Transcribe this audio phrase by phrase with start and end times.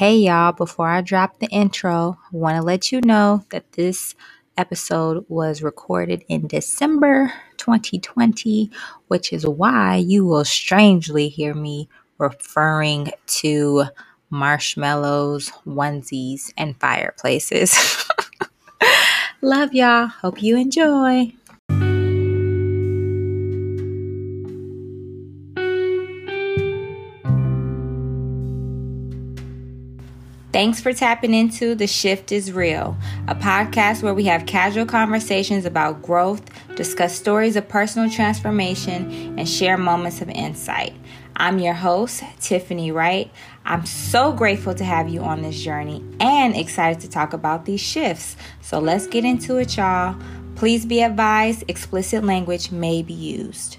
[0.00, 4.14] Hey y'all, before I drop the intro, I want to let you know that this
[4.56, 8.70] episode was recorded in December 2020,
[9.08, 11.86] which is why you will strangely hear me
[12.16, 13.84] referring to
[14.30, 18.08] marshmallows, onesies, and fireplaces.
[19.42, 20.06] Love y'all.
[20.06, 21.30] Hope you enjoy.
[30.60, 32.94] Thanks for tapping into The Shift is Real,
[33.28, 36.42] a podcast where we have casual conversations about growth,
[36.76, 40.92] discuss stories of personal transformation, and share moments of insight.
[41.34, 43.32] I'm your host, Tiffany Wright.
[43.64, 47.80] I'm so grateful to have you on this journey and excited to talk about these
[47.80, 48.36] shifts.
[48.60, 50.14] So let's get into it, y'all.
[50.56, 53.78] Please be advised explicit language may be used.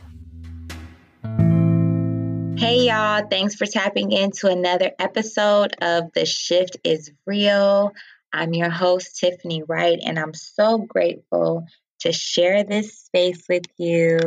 [2.61, 3.25] Hey, y'all.
[3.27, 7.91] Thanks for tapping into another episode of The Shift is Real.
[8.31, 11.65] I'm your host, Tiffany Wright, and I'm so grateful
[12.01, 14.20] to share this space with you.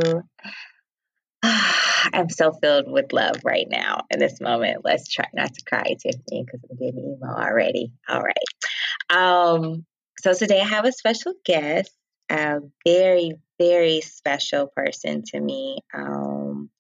[1.45, 4.85] I'm so filled with love right now in this moment.
[4.85, 7.93] Let's try not to cry, Tiffany, because I'm getting emo already.
[8.09, 9.17] All right.
[9.17, 9.87] Um,
[10.19, 11.93] so today I have a special guest,
[12.29, 15.79] a very, very special person to me.
[15.95, 16.71] Um,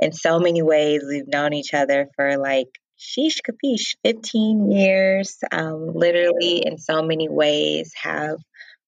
[0.00, 1.04] in so many ways.
[1.06, 2.68] We've known each other for like,
[3.00, 8.36] sheesh capiche, 15 years, um, literally in so many ways, have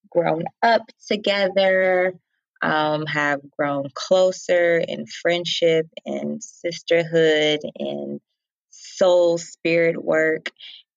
[0.09, 2.13] grown up together,
[2.61, 8.21] um, have grown closer in friendship and sisterhood and
[8.69, 10.51] soul spirit work.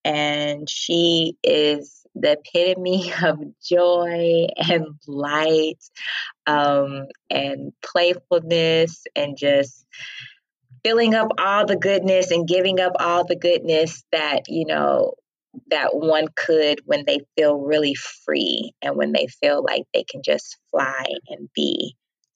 [0.04, 5.78] And she is the epitome of joy and light
[6.46, 9.84] um, and playfulness and just
[10.84, 15.14] filling up all the goodness and giving up all the goodness that, you know,
[15.70, 20.22] that one could when they feel really free and when they feel like they can
[20.24, 21.94] just fly and be.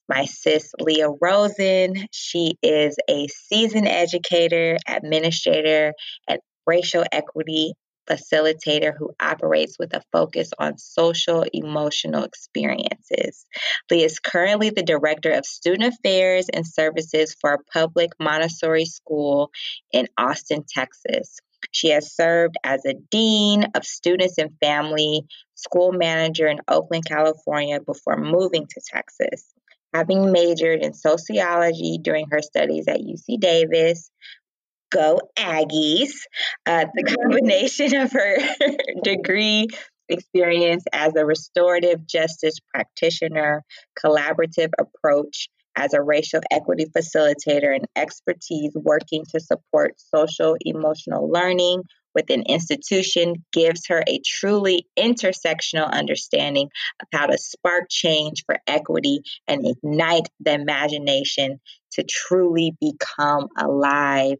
[0.09, 5.93] My sis, Lia Rosen, she is a seasoned educator, administrator,
[6.27, 7.73] and racial equity
[8.09, 13.45] facilitator who operates with a focus on social emotional experiences.
[13.89, 19.51] Lee is currently the director of student affairs and services for a public Montessori school
[19.91, 21.39] in Austin, Texas.
[21.71, 25.23] She has served as a dean of students and family,
[25.55, 29.53] school manager in Oakland, California before moving to Texas.
[29.93, 34.09] Having majored in sociology during her studies at UC Davis,
[34.91, 36.11] Go Aggies.
[36.65, 38.37] Uh, the combination of her
[39.03, 39.67] degree
[40.09, 43.63] experience as a restorative justice practitioner,
[44.03, 51.83] collaborative approach as a racial equity facilitator, and expertise working to support social emotional learning
[52.13, 56.69] with an institution gives her a truly intersectional understanding
[57.01, 61.59] of how to spark change for equity and ignite the imagination
[61.93, 64.37] to truly become alive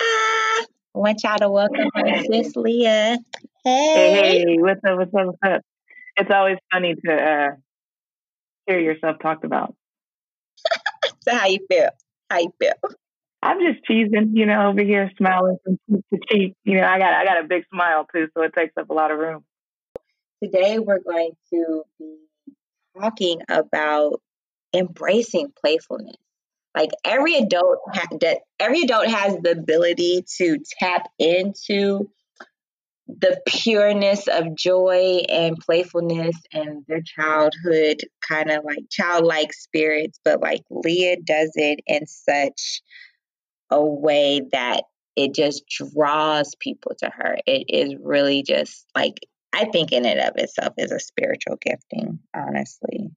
[0.00, 3.18] I want y'all to welcome my sis Lia.
[3.64, 3.92] Hey.
[3.94, 4.98] hey, what's up?
[4.98, 5.26] What's up?
[5.26, 5.62] What's up?
[6.16, 7.50] It's always funny to uh,
[8.66, 9.74] hear yourself talked about.
[11.20, 11.90] so how you feel?
[12.30, 12.72] How you feel?
[13.42, 16.54] I'm just cheesing, you know, over here smiling from cheek to cheek.
[16.64, 18.94] You know, I got I got a big smile too, so it takes up a
[18.94, 19.44] lot of room.
[20.42, 22.16] Today we're going to be
[22.98, 24.20] talking about
[24.74, 26.16] embracing playfulness.
[26.74, 32.10] Like every adult, ha- every adult has the ability to tap into
[33.06, 40.40] the pureness of joy and playfulness and their childhood kind of like childlike spirits but
[40.40, 42.80] like Lia does it in such
[43.70, 44.84] a way that
[45.16, 47.38] it just draws people to her.
[47.46, 49.18] It is really just like
[49.54, 53.10] i think in and of itself is a spiritual gifting honestly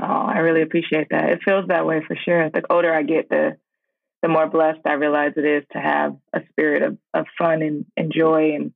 [0.00, 1.30] Oh, I really appreciate that.
[1.30, 2.48] It feels that way for sure.
[2.50, 3.56] The older I get, the
[4.22, 7.86] the more blessed I realize it is to have a spirit of, of fun and,
[7.96, 8.72] and joy and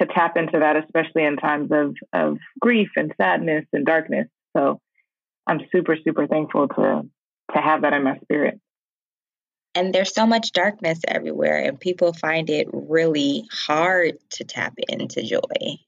[0.00, 4.28] to tap into that, especially in times of, of grief and sadness and darkness.
[4.56, 4.80] So
[5.46, 7.02] I'm super, super thankful to
[7.54, 8.60] to have that in my spirit.
[9.74, 15.22] And there's so much darkness everywhere, and people find it really hard to tap into
[15.22, 15.78] joy.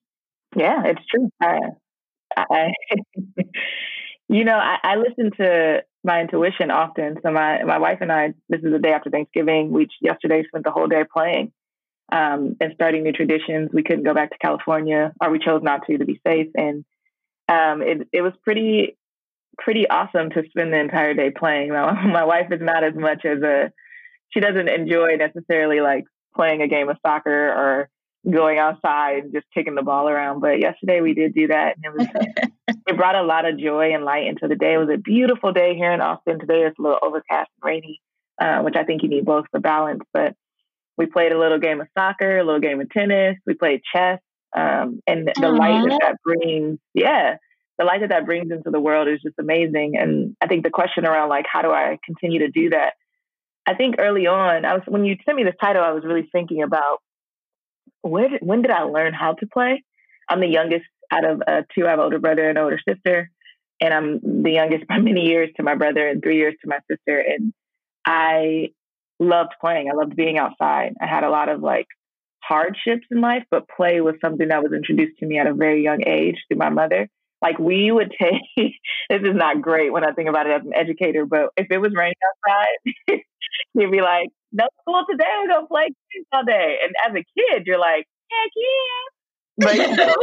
[0.57, 1.31] Yeah, it's true.
[1.41, 1.59] I,
[2.37, 2.73] I
[4.33, 7.19] You know, I, I listen to my intuition often.
[7.23, 9.71] So my my wife and I, this is the day after Thanksgiving.
[9.71, 11.53] We yesterday spent the whole day playing
[12.11, 13.71] um, and starting new traditions.
[13.75, 16.49] We couldn't go back to California, or we chose not to to be safe.
[16.55, 16.83] And
[17.47, 18.97] um, it it was pretty
[19.59, 21.69] pretty awesome to spend the entire day playing.
[21.69, 23.71] My, my wife is not as much as a
[24.31, 26.05] she doesn't enjoy necessarily like
[26.35, 27.91] playing a game of soccer or
[28.29, 30.41] going outside and just kicking the ball around.
[30.41, 32.09] But yesterday we did do that, and it was
[32.87, 34.75] it brought a lot of joy and light into the day.
[34.75, 36.39] It was a beautiful day here in Austin.
[36.39, 38.01] Today it's a little overcast and rainy,
[38.41, 40.03] uh, which I think you need both for balance.
[40.13, 40.35] But
[40.97, 43.37] we played a little game of soccer, a little game of tennis.
[43.47, 44.21] We played chess,
[44.57, 45.59] um, and the Aww.
[45.59, 47.37] light that that brings, yeah,
[47.79, 49.97] the light that that brings into the world is just amazing.
[49.97, 52.95] And I think the question around like how do I continue to do that?
[53.67, 56.29] I think early on, I was when you sent me this title, I was really
[56.33, 57.01] thinking about
[58.03, 59.83] where did, when did I learn how to play?
[60.29, 61.87] I'm the youngest out of uh, two.
[61.87, 63.31] I have an older brother and an older sister,
[63.81, 66.79] and I'm the youngest by many years to my brother and three years to my
[66.91, 67.19] sister.
[67.19, 67.53] And
[68.07, 68.69] I
[69.19, 69.89] loved playing.
[69.89, 70.95] I loved being outside.
[71.01, 71.87] I had a lot of like
[72.43, 75.83] hardships in life, but play was something that was introduced to me at a very
[75.83, 77.09] young age through my mother.
[77.41, 80.75] Like we would take this is not great when I think about it as an
[80.75, 82.15] educator, but if it was raining
[82.47, 82.95] outside,
[83.75, 86.79] he'd be like, No school today, we're gonna play games all day.
[86.83, 89.03] And as a kid, you're like, Heck yeah.
[89.59, 90.15] But you know,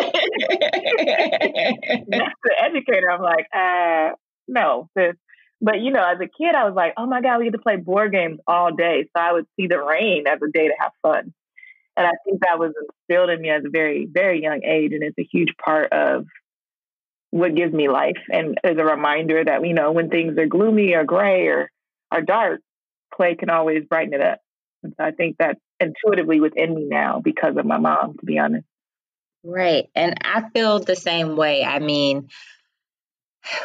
[2.12, 4.16] as the educator, I'm like, uh,
[4.48, 5.16] no, sis.
[5.62, 7.60] But you know, as a kid, I was like, oh my God, we get to
[7.60, 9.06] play board games all day.
[9.16, 11.34] So I would see the rain as a day to have fun.
[11.98, 14.94] And I think that was instilled in me as a very, very young age.
[14.94, 16.26] And it's a huge part of
[17.32, 18.18] what gives me life.
[18.32, 21.70] And as a reminder that, you know, when things are gloomy or gray or
[22.12, 22.62] are dark,
[23.20, 24.40] play can always brighten it up.
[24.84, 28.40] And so I think that's intuitively within me now because of my mom, to be
[28.40, 28.66] honest.
[29.44, 29.90] Right.
[29.94, 31.64] And I feel the same way.
[31.64, 32.30] I mean,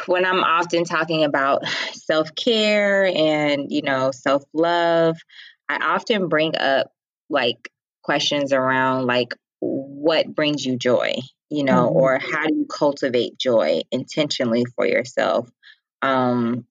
[0.07, 5.17] when I'm often talking about self care and, you know, self love,
[5.69, 6.91] I often bring up
[7.29, 7.69] like
[8.03, 11.15] questions around like what brings you joy,
[11.49, 11.97] you know, mm-hmm.
[11.97, 15.49] or how do you cultivate joy intentionally for yourself
[16.01, 16.65] um,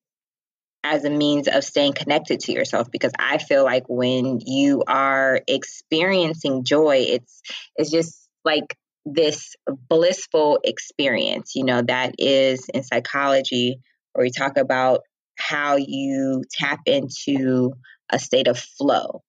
[0.85, 2.91] as a means of staying connected to yourself.
[2.93, 7.43] Because I feel like when you are experiencing joy, it's
[7.77, 8.77] it's just like
[9.07, 9.57] this
[9.89, 13.81] blissful experience, you know, that is in psychology,
[14.13, 15.01] where we talk about
[15.37, 17.73] how you tap into
[18.11, 19.23] a state of flow.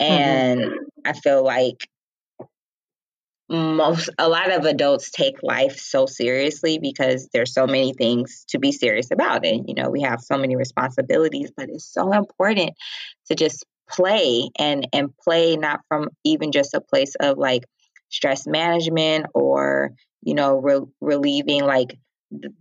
[0.00, 0.12] Mm-hmm.
[0.12, 0.74] And mm-hmm.
[1.04, 1.86] I feel like
[3.48, 8.58] most a lot of adults take life so seriously because there's so many things to
[8.58, 9.44] be serious about.
[9.44, 12.70] And you know we have so many responsibilities but it's so important
[13.26, 17.64] to just play and and play not from even just a place of like
[18.08, 19.90] stress management or
[20.22, 21.98] you know re- relieving like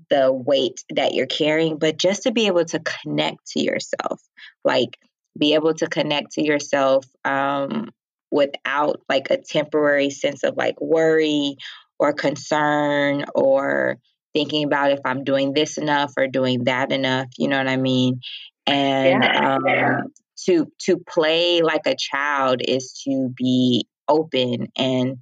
[0.09, 4.21] the weight that you're carrying but just to be able to connect to yourself.
[4.63, 4.97] Like
[5.37, 7.89] be able to connect to yourself um,
[8.33, 11.55] without like a temporary sense of like worry
[11.99, 13.99] or concern or
[14.33, 17.77] thinking about if I'm doing this enough or doing that enough, you know what I
[17.77, 18.21] mean?
[18.65, 19.97] And yeah, um, yeah.
[20.45, 25.17] to to play like a child is to be open and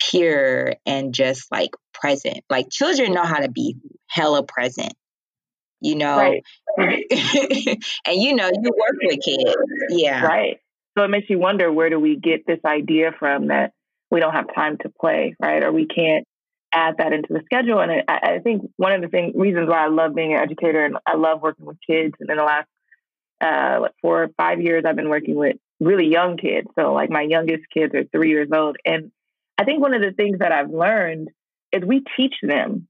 [0.00, 2.40] pure and just like present.
[2.50, 3.76] Like children know how to be
[4.08, 4.94] hella present,
[5.80, 6.16] you know.
[6.16, 6.42] Right.
[8.06, 9.56] and you know, you work with kids.
[9.90, 10.26] Yeah.
[10.26, 10.58] Right.
[10.96, 13.72] So it makes you wonder where do we get this idea from that
[14.10, 15.62] we don't have time to play, right?
[15.62, 16.26] Or we can't
[16.72, 17.80] add that into the schedule.
[17.80, 20.84] And I, I think one of the thing, reasons why I love being an educator
[20.84, 22.14] and I love working with kids.
[22.20, 22.68] And in the last
[23.40, 26.68] uh, like four or five years, I've been working with really young kids.
[26.78, 28.76] So like my youngest kids are three years old.
[28.84, 29.10] And
[29.58, 31.28] I think one of the things that I've learned
[31.72, 32.88] is we teach them,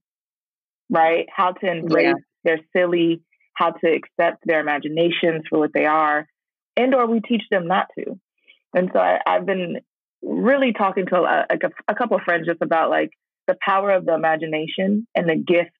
[0.89, 2.13] right, how to embrace yeah.
[2.43, 3.21] their silly,
[3.53, 6.27] how to accept their imaginations for what they are,
[6.77, 8.17] and or we teach them not to.
[8.73, 9.81] And so I, have been
[10.21, 11.57] really talking to a, a,
[11.87, 13.09] a couple of friends just about like
[13.47, 15.71] the power of the imagination and the gift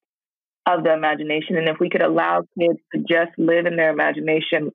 [0.65, 1.57] of the imagination.
[1.57, 4.71] And if we could allow kids to just live in their imagination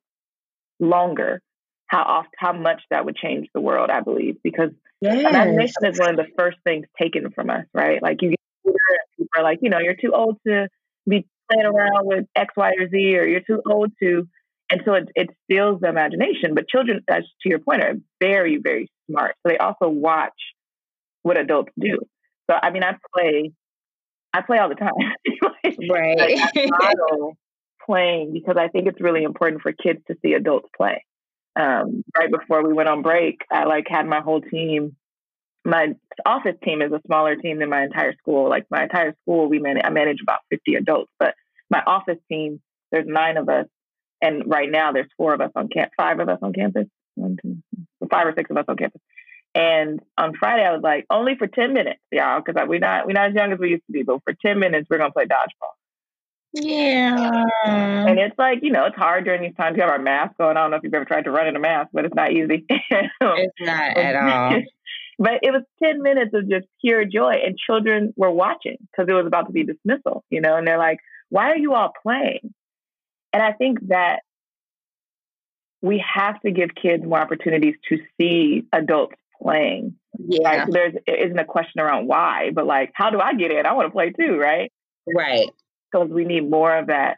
[0.79, 1.41] longer,
[1.87, 5.19] how oft, how much that would change the world, I believe, because yes.
[5.19, 8.01] imagination is one of the first things taken from us, right?
[8.01, 8.39] Like you get
[9.17, 10.67] people are like, you know, you're too old to
[11.07, 14.27] be playing around with X, Y, or Z, or you're too old to
[14.69, 16.55] and so it, it steals the imagination.
[16.55, 19.35] But children, as to your point, are very, very smart.
[19.43, 20.33] So they also watch
[21.21, 21.99] what adults do.
[22.49, 23.51] So I mean, I play,
[24.33, 24.93] I play all the time.
[25.89, 26.17] right.
[26.17, 27.37] like, I model
[27.85, 31.05] playing because I think it's really important for kids to see adults play.
[31.55, 34.95] Um, right before we went on break, I like had my whole team.
[35.65, 35.93] My
[36.25, 38.49] office team is a smaller team than my entire school.
[38.49, 41.35] Like my entire school, we manage, I manage about 50 adults, but
[41.69, 43.67] my office team, there's nine of us
[44.23, 47.37] and right now there's four of us on camp, five of us on campus, one,
[47.41, 47.57] two,
[48.09, 49.01] five or six of us on campus.
[49.53, 53.13] And on Friday, I was like, only for 10 minutes, y'all, because we're not, we're
[53.13, 55.13] not as young as we used to be, but for 10 minutes, we're going to
[55.13, 55.73] play dodgeball.
[56.53, 57.43] Yeah.
[57.65, 59.75] And it's like, you know, it's hard during these times.
[59.75, 60.55] We have our mask going.
[60.55, 62.31] I don't know if you've ever tried to run in a mask, but it's not
[62.31, 62.65] easy.
[62.69, 64.61] it's not at all.
[65.19, 67.33] but it was 10 minutes of just pure joy.
[67.45, 70.77] And children were watching because it was about to be dismissal, you know, and they're
[70.77, 70.99] like,
[71.29, 72.53] why are you all playing?
[73.33, 74.21] And I think that
[75.81, 79.95] we have to give kids more opportunities to see adults playing.
[80.17, 80.47] Yeah.
[80.47, 80.65] Right?
[80.65, 83.65] So there's it isn't a question around why, but like, how do I get in?
[83.65, 84.71] I want to play too, right?
[85.13, 85.49] Right.
[85.91, 87.17] Because we need more of that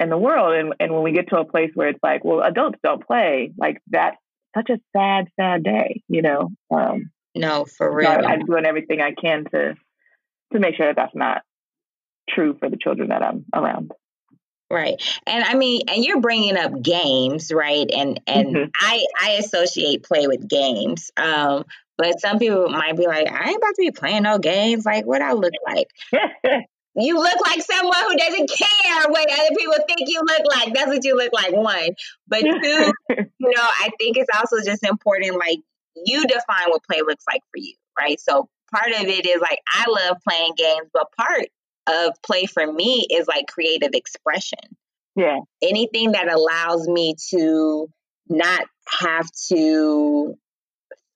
[0.00, 0.54] in the world.
[0.54, 3.52] And and when we get to a place where it's like, well, adults don't play,
[3.56, 4.16] like that's
[4.56, 6.50] such a sad, sad day, you know.
[6.74, 8.10] Um, no, for real.
[8.10, 9.76] So I'm doing everything I can to
[10.52, 11.42] to make sure that that's not
[12.28, 13.92] true for the children that I'm around.
[14.70, 15.02] Right.
[15.26, 17.90] And I mean, and you're bringing up games, right?
[17.92, 18.70] And and mm-hmm.
[18.80, 21.10] I I associate play with games.
[21.16, 21.64] Um
[21.98, 24.86] but some people might be like, I ain't about to be playing no games.
[24.86, 25.88] Like what I look like.
[26.94, 30.72] you look like someone who doesn't care what other people think you look like.
[30.72, 31.90] That's what you look like, one.
[32.26, 35.58] But two, you know, I think it's also just important, like
[35.94, 38.18] you define what play looks like for you, right?
[38.18, 41.48] So part of it is like I love playing games, but part
[41.90, 44.58] of play for me is like creative expression.
[45.16, 45.40] Yeah.
[45.62, 47.88] Anything that allows me to
[48.28, 48.64] not
[49.00, 50.34] have to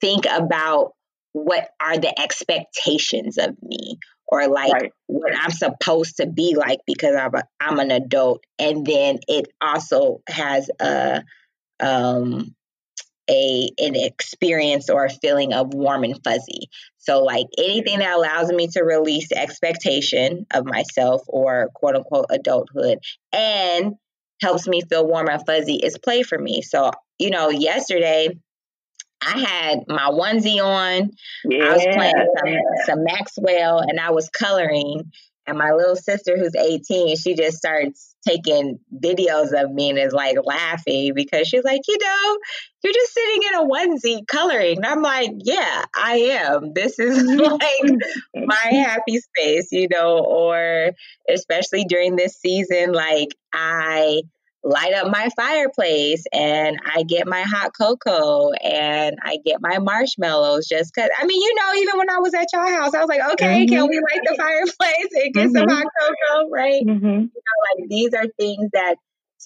[0.00, 0.92] think about
[1.32, 4.92] what are the expectations of me or like right.
[5.06, 8.44] what I'm supposed to be like because I'm, a, I'm an adult.
[8.58, 11.22] And then it also has a
[11.80, 12.54] um,
[13.28, 16.68] a an experience or a feeling of warm and fuzzy.
[16.98, 22.98] So like anything that allows me to release expectation of myself or quote unquote adulthood
[23.32, 23.94] and
[24.40, 26.62] helps me feel warm and fuzzy is play for me.
[26.62, 28.28] So, you know, yesterday
[29.22, 31.10] I had my onesie on.
[31.44, 31.64] Yeah.
[31.64, 35.12] I was playing some, some Maxwell and I was coloring
[35.46, 40.12] and my little sister, who's 18, she just starts taking videos of me and is
[40.12, 42.38] like laughing because she's like, you know,
[42.82, 44.78] you're just sitting in a onesie coloring.
[44.78, 46.72] And I'm like, yeah, I am.
[46.74, 47.94] This is like
[48.34, 50.92] my happy space, you know, or
[51.28, 54.22] especially during this season, like I
[54.64, 60.66] light up my fireplace and I get my hot cocoa and I get my marshmallows
[60.66, 61.10] just because.
[61.20, 63.66] I mean, you know, even when I was at your house, I was like, okay,
[63.66, 63.74] mm-hmm.
[63.74, 65.56] can we light the fireplace and get mm-hmm.
[65.56, 66.82] some hot cocoa, right?
[66.84, 67.06] Mm-hmm.
[67.06, 68.96] You know, like these are things that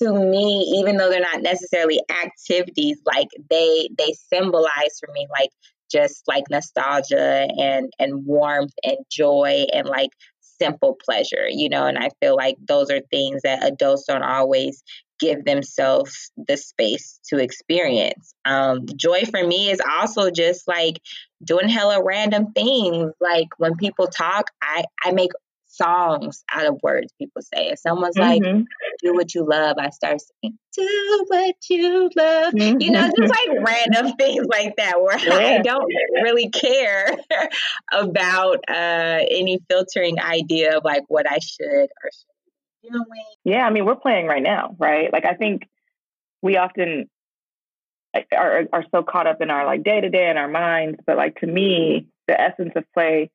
[0.00, 5.50] to me even though they're not necessarily activities like they they symbolize for me like
[5.90, 10.10] just like nostalgia and and warmth and joy and like
[10.40, 14.82] simple pleasure you know and i feel like those are things that adults don't always
[15.18, 18.34] give themselves the space to experience.
[18.44, 21.00] Um, joy for me is also just like
[21.44, 23.12] doing hella random things.
[23.20, 25.30] Like when people talk, I, I make
[25.78, 27.68] songs out of words people say.
[27.68, 28.44] If someone's mm-hmm.
[28.44, 28.64] like,
[29.02, 32.54] do what you love, I start saying, do what you love.
[32.54, 32.80] Mm-hmm.
[32.80, 35.58] You know, just like random things like that where yeah.
[35.58, 35.90] I don't
[36.22, 37.16] really care
[37.92, 42.37] about uh, any filtering idea of like what I should or should
[42.90, 43.24] doing?
[43.44, 45.12] Yeah, I mean, we're playing right now, right?
[45.12, 45.62] Like, I think
[46.42, 47.08] we often
[48.36, 51.16] are, are so caught up in our like day to day in our minds, but
[51.16, 53.30] like to me, the essence of play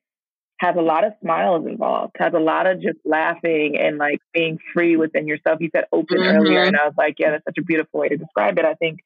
[0.59, 4.57] has a lot of smiles involved, has a lot of just laughing and like being
[4.73, 5.59] free within yourself.
[5.59, 6.37] You said open mm-hmm.
[6.37, 8.65] earlier, and I was like, yeah, that's such a beautiful way to describe it.
[8.65, 8.99] I think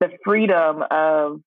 [0.00, 1.40] the freedom of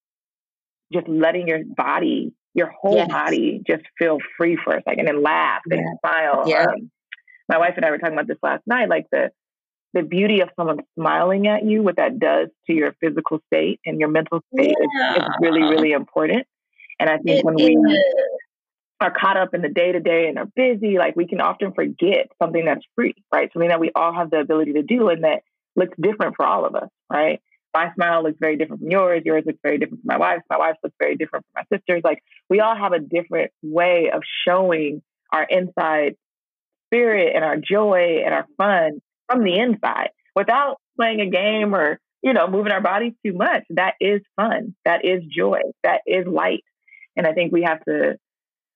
[0.93, 3.09] just letting your body, your whole yes.
[3.09, 6.43] body, just feel free for a second and laugh and smile.
[6.47, 6.65] Yeah.
[6.65, 6.91] Um,
[7.49, 9.31] my wife and I were talking about this last night, like the
[9.93, 13.99] the beauty of someone smiling at you, what that does to your physical state and
[13.99, 15.15] your mental state yeah.
[15.15, 16.47] is, is, really, really important.
[16.99, 17.77] And I think it when we
[19.01, 21.73] are caught up in the day to day and are busy, like we can often
[21.73, 23.51] forget something that's free, right?
[23.51, 25.41] Something that we all have the ability to do and that
[25.75, 27.41] looks different for all of us, right?
[27.73, 29.23] My smile looks very different from yours.
[29.25, 30.43] Yours looks very different from my wife's.
[30.49, 32.01] My wife's looks very different from my sister's.
[32.03, 36.15] Like we all have a different way of showing our inside
[36.91, 41.99] spirit and our joy and our fun from the inside without playing a game or,
[42.21, 43.63] you know, moving our bodies too much.
[43.69, 44.75] That is fun.
[44.85, 45.59] That is joy.
[45.83, 46.63] That is light.
[47.15, 48.17] And I think we have to,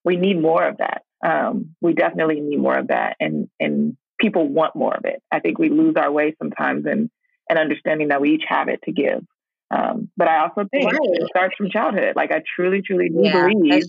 [0.03, 1.03] we need more of that.
[1.25, 3.15] Um, we definitely need more of that.
[3.19, 5.21] And, and people want more of it.
[5.31, 7.09] I think we lose our way sometimes in,
[7.49, 9.23] in understanding that we each have it to give.
[9.71, 10.99] Um, but I also think right.
[11.01, 12.13] it starts from childhood.
[12.15, 13.83] Like I truly, truly do yeah, believe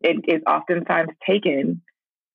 [0.00, 1.82] it is oftentimes taken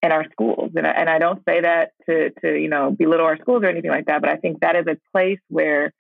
[0.01, 0.71] in our schools.
[0.75, 3.67] And I, and I don't say that to, to, you know, belittle our schools or
[3.67, 5.93] anything like that, but I think that is a place where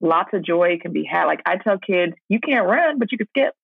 [0.00, 1.24] lots of joy can be had.
[1.24, 3.54] Like I tell kids, you can't run, but you can skip,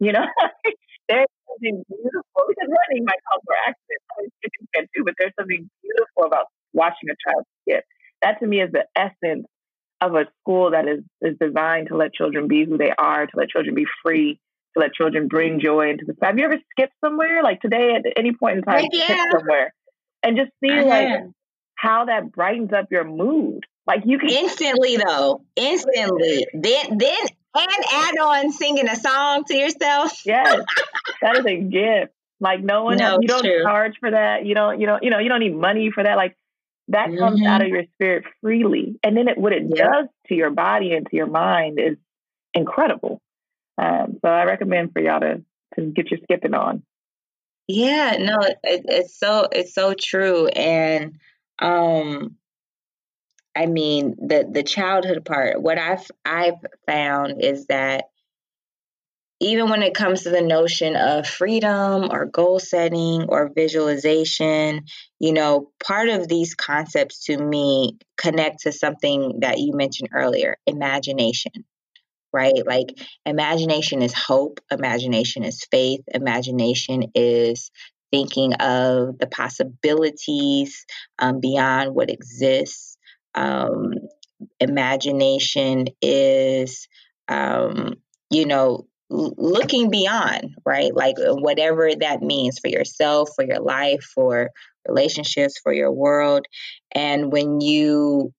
[0.00, 0.24] you know?
[1.08, 5.68] there's something beautiful because running might cause more accidents, skipping can too, but there's something
[5.82, 7.84] beautiful about watching a child skip.
[8.22, 9.46] That to me is the essence
[10.00, 13.36] of a school that is is designed to let children be who they are, to
[13.36, 14.38] let children be free,
[14.78, 16.14] let children bring joy into the.
[16.22, 18.86] Have you ever skipped somewhere like today at any point in time?
[18.92, 19.24] Yeah.
[19.32, 19.72] somewhere
[20.22, 21.24] and just see like
[21.74, 23.64] how that brightens up your mood.
[23.86, 26.46] Like you can instantly though, instantly.
[26.52, 30.12] Then then and add on singing a song to yourself.
[30.26, 30.62] Yes,
[31.22, 32.12] that is a gift.
[32.40, 33.62] Like no one, no, you don't true.
[33.62, 34.44] charge for that.
[34.44, 36.16] You don't, you don't, you know, you don't need money for that.
[36.16, 36.36] Like
[36.88, 37.18] that mm-hmm.
[37.18, 37.62] comes out mm-hmm.
[37.62, 39.84] of your spirit freely, and then it, what it yeah.
[39.84, 41.96] does to your body and to your mind is
[42.54, 43.20] incredible.
[43.78, 45.44] Um, so I recommend for y'all to
[45.74, 46.82] to get your skipping on.
[47.68, 51.18] Yeah, no, it, it's so it's so true, and
[51.58, 52.36] um,
[53.54, 55.62] I mean the the childhood part.
[55.62, 58.06] What I've I've found is that
[59.40, 64.86] even when it comes to the notion of freedom or goal setting or visualization,
[65.20, 70.56] you know, part of these concepts to me connect to something that you mentioned earlier
[70.66, 71.52] imagination,
[72.32, 72.66] right?
[72.66, 72.88] Like,
[73.24, 77.70] imagination is hope, imagination is faith, imagination is
[78.10, 80.84] thinking of the possibilities
[81.18, 82.96] um, beyond what exists.
[83.34, 83.92] Um,
[84.60, 86.88] imagination is,
[87.28, 87.94] um,
[88.30, 90.94] you know, looking beyond, right?
[90.94, 94.50] Like uh, whatever that means for yourself, for your life, for
[94.86, 96.46] relationships, for your world.
[96.92, 98.32] And when you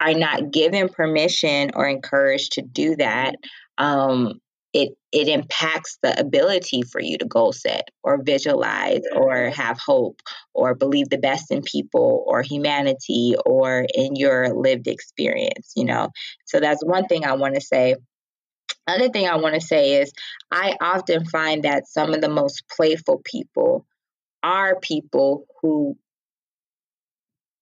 [0.00, 3.36] are not given permission or encouraged to do that,
[3.78, 4.40] um,
[4.72, 10.20] it it impacts the ability for you to goal set or visualize or have hope
[10.52, 16.10] or believe the best in people or humanity or in your lived experience you know?
[16.44, 17.96] So that's one thing i want to say.
[18.88, 20.12] Other thing I want to say is
[20.52, 23.84] I often find that some of the most playful people
[24.44, 25.96] are people who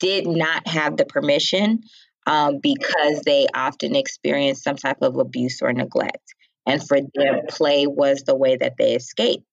[0.01, 1.81] did not have the permission
[2.27, 6.35] um, because they often experience some type of abuse or neglect.
[6.67, 9.45] And for them, play was the way that they escaped.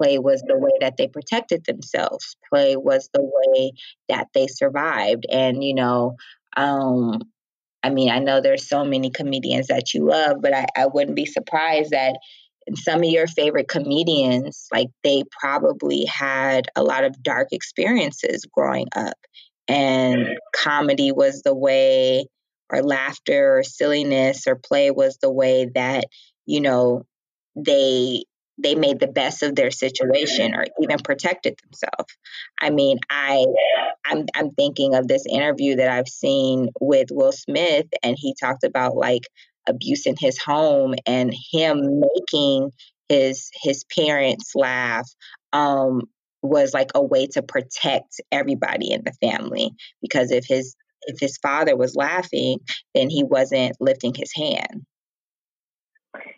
[0.00, 2.36] Play was the way that they protected themselves.
[2.52, 3.72] Play was the way
[4.08, 5.24] that they survived.
[5.30, 6.16] And, you know,
[6.56, 7.22] um,
[7.82, 11.16] I mean, I know there's so many comedians that you love, but I, I wouldn't
[11.16, 12.18] be surprised that
[12.74, 18.88] some of your favorite comedians, like they probably had a lot of dark experiences growing
[18.96, 19.16] up.
[19.68, 22.26] And comedy was the way,
[22.70, 26.04] or laughter, or silliness, or play was the way that,
[26.46, 27.04] you know,
[27.56, 28.24] they
[28.58, 32.16] they made the best of their situation or even protected themselves.
[32.60, 33.44] I mean, I
[34.04, 38.64] I'm I'm thinking of this interview that I've seen with Will Smith and he talked
[38.64, 39.22] about like
[39.68, 42.70] abuse in his home and him making
[43.08, 45.08] his his parents laugh
[45.52, 46.02] um
[46.46, 50.74] was like a way to protect everybody in the family because if his
[51.08, 52.58] if his father was laughing
[52.94, 54.84] then he wasn't lifting his hand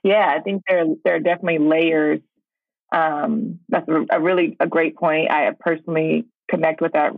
[0.02, 2.20] yeah, I think there there are definitely layers.
[2.92, 5.30] Um, that's a, a, really a great point.
[5.30, 7.12] I personally connect with that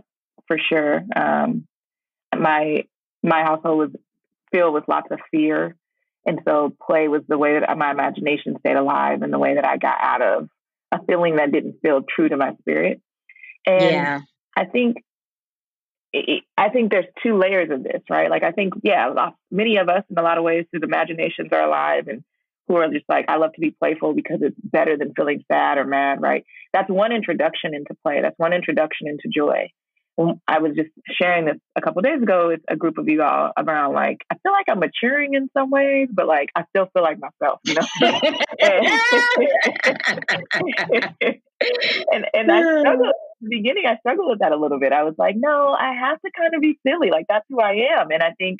[0.47, 1.03] for sure.
[1.15, 1.67] Um,
[2.35, 2.83] my
[3.23, 3.89] my household was
[4.51, 5.75] filled with lots of fear,
[6.25, 9.65] and so play was the way that my imagination stayed alive, and the way that
[9.65, 10.49] I got out of
[10.91, 13.01] a feeling that didn't feel true to my spirit.
[13.65, 14.19] And yeah.
[14.55, 14.97] I think
[16.13, 18.29] I think there's two layers of this, right?
[18.29, 19.13] Like I think, yeah,
[19.49, 22.23] many of us in a lot of ways, whose imaginations are alive and
[22.67, 25.77] who are just like, I love to be playful because it's better than feeling sad
[25.77, 26.43] or mad, right?
[26.73, 28.21] That's one introduction into play.
[28.21, 29.71] That's one introduction into joy.
[30.47, 33.51] I was just sharing this a couple days ago with a group of you all
[33.57, 37.01] around like I feel like I'm maturing in some ways, but like I still feel
[37.01, 37.81] like myself, you know.
[42.11, 43.85] and and I struggled at the beginning.
[43.87, 44.91] I struggled with that a little bit.
[44.91, 47.09] I was like, no, I have to kind of be silly.
[47.09, 48.11] Like that's who I am.
[48.11, 48.59] And I think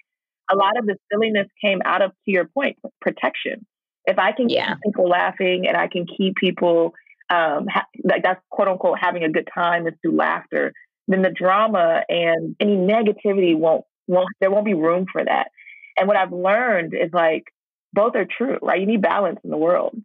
[0.51, 3.65] a lot of the silliness came out of, to your point, protection.
[4.05, 4.69] If I can yeah.
[4.69, 6.93] keep people laughing and I can keep people
[7.29, 10.73] um, ha- like that's quote unquote having a good time is through laughter,
[11.11, 15.51] then the drama and any negativity won't won't there won't be room for that.
[15.97, 17.45] And what I've learned is like
[17.93, 18.79] both are true, right?
[18.79, 19.95] You need balance in the world.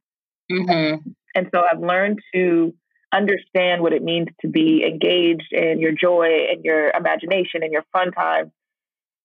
[0.50, 1.10] Mm-hmm.
[1.34, 2.74] And so I've learned to
[3.12, 7.84] understand what it means to be engaged in your joy and your imagination and your
[7.92, 8.52] fun time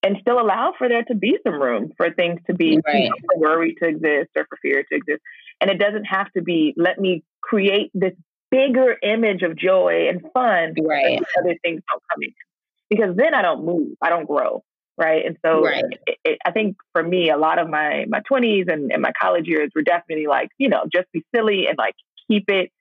[0.03, 3.03] and still allow for there to be some room for things to be right.
[3.03, 5.21] you know, for worry to exist or for fear to exist.
[5.59, 8.13] And it doesn't have to be, let me create this
[8.51, 11.19] bigger image of joy and fun right.
[11.39, 12.33] other things don't come in.
[12.89, 14.63] Because then I don't move, I don't grow.
[14.97, 15.25] Right.
[15.25, 15.85] And so right.
[16.05, 19.13] It, it, I think for me, a lot of my my 20s and, and my
[19.19, 21.95] college years were definitely like, you know, just be silly and like
[22.29, 22.71] keep it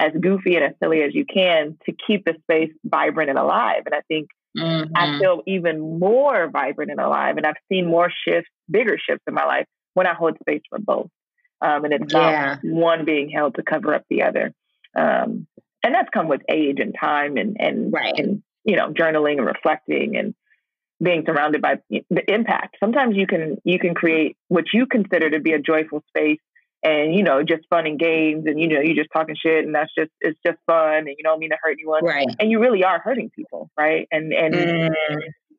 [0.00, 3.82] as goofy and as silly as you can to keep the space vibrant and alive.
[3.84, 4.92] And I think mm-hmm.
[4.96, 7.36] I feel even more vibrant and alive.
[7.36, 10.78] And I've seen more shifts, bigger shifts in my life when I hold space for
[10.78, 11.10] both.
[11.60, 12.58] Um, and it's yeah.
[12.62, 14.52] not one being held to cover up the other.
[14.96, 15.46] Um,
[15.82, 18.18] and that's come with age and time and and right.
[18.18, 20.34] and you know journaling and reflecting and
[21.02, 22.76] being surrounded by the impact.
[22.80, 26.40] Sometimes you can you can create what you consider to be a joyful space
[26.82, 29.74] and you know just fun and games and you know you just talking shit and
[29.74, 32.60] that's just it's just fun and you don't mean to hurt anyone right and you
[32.60, 34.90] really are hurting people right and and mm.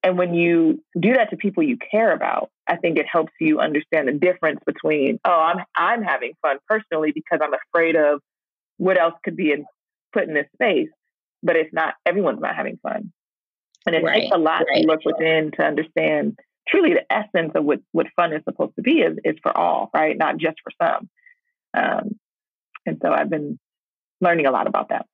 [0.03, 3.59] and when you do that to people you care about i think it helps you
[3.59, 8.21] understand the difference between oh i'm i'm having fun personally because i'm afraid of
[8.79, 9.65] what else could be in,
[10.11, 10.89] put in this space
[11.41, 13.13] but it's not everyone's not having fun
[13.85, 14.21] and it right.
[14.21, 14.81] takes a lot right.
[14.81, 16.37] to look within to understand
[16.67, 19.89] truly the essence of what, what fun is supposed to be is, is for all,
[19.93, 20.17] right?
[20.17, 21.09] Not just for some.
[21.73, 22.19] Um,
[22.85, 23.59] and so I've been
[24.21, 25.05] learning a lot about that.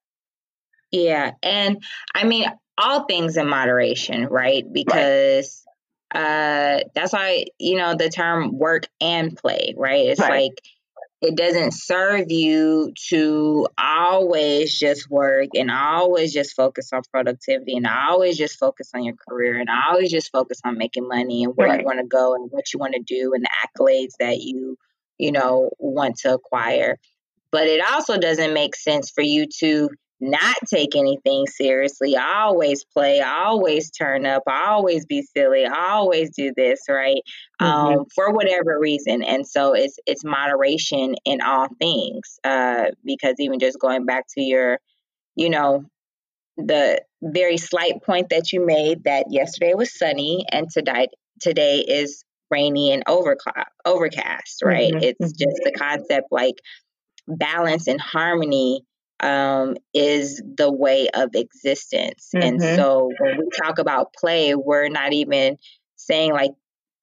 [0.90, 1.32] Yeah.
[1.42, 1.82] And
[2.14, 2.46] I mean,
[2.78, 4.64] all things in moderation, right?
[4.70, 5.64] Because
[6.14, 6.80] right.
[6.80, 10.06] uh that's why, you know, the term work and play, right?
[10.06, 10.44] It's right.
[10.44, 10.60] like
[11.26, 17.86] it doesn't serve you to always just work and always just focus on productivity and
[17.86, 21.68] always just focus on your career and always just focus on making money and where
[21.68, 21.80] right.
[21.80, 24.78] you want to go and what you want to do and the accolades that you
[25.18, 26.96] you know want to acquire
[27.50, 32.16] but it also doesn't make sense for you to not take anything seriously.
[32.16, 36.82] I always play, I always turn up, I always be silly, I always do this,
[36.88, 37.20] right?
[37.60, 37.64] Mm-hmm.
[37.64, 39.22] Um, for whatever reason.
[39.22, 42.38] And so it's it's moderation in all things.
[42.42, 44.78] Uh, because even just going back to your,
[45.34, 45.84] you know,
[46.56, 51.08] the very slight point that you made that yesterday was sunny and today
[51.40, 54.92] today is rainy and overcast overcast, right?
[54.92, 55.02] Mm-hmm.
[55.02, 55.50] It's mm-hmm.
[55.50, 56.56] just the concept like
[57.28, 58.82] balance and harmony
[59.20, 62.30] um, is the way of existence.
[62.34, 62.46] Mm-hmm.
[62.46, 65.58] And so when we talk about play, we're not even
[65.96, 66.52] saying like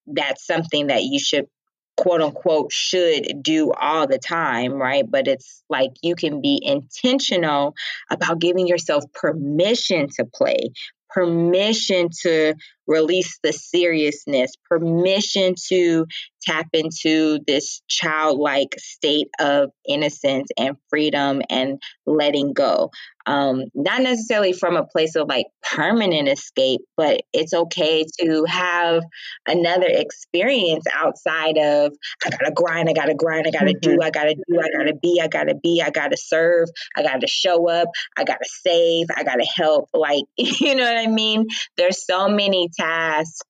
[0.08, 1.48] that's something that you should
[1.96, 5.10] quote unquote should do all the time, right?
[5.10, 7.76] But it's like you can be intentional
[8.10, 10.72] about giving yourself permission to play,
[11.10, 12.56] permission to
[12.88, 16.06] release the seriousness, permission to
[16.46, 22.92] tap into this childlike state of innocence and freedom and letting go.
[23.26, 29.04] Um, not necessarily from a place of like permanent escape, but it's okay to have
[29.48, 31.94] another experience outside of
[32.26, 33.92] I gotta grind, I gotta grind, I gotta mm-hmm.
[33.92, 36.68] do, I gotta do, I gotta be, I gotta be, I gotta serve,
[36.98, 39.90] I gotta show up, I gotta save, I gotta help.
[39.94, 41.48] Like, you know what I mean?
[41.78, 43.42] There's so many tasks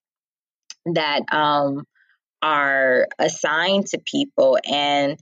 [0.94, 1.86] that um,
[2.42, 4.58] are assigned to people.
[4.70, 5.18] And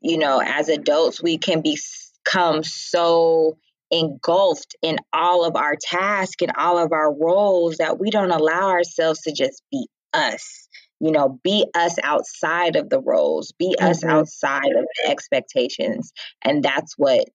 [0.00, 3.56] you know as adults we can become so
[3.90, 8.68] engulfed in all of our tasks and all of our roles that we don't allow
[8.68, 10.68] ourselves to just be us.
[11.00, 13.90] You know be us outside of the roles be mm-hmm.
[13.90, 16.12] us outside of the expectations.
[16.42, 17.28] And that's what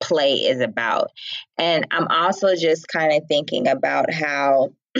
[0.00, 1.10] play is about.
[1.58, 4.70] And i'm also just kind of thinking about how